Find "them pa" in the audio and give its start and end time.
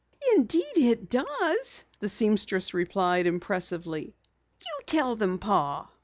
5.15-5.91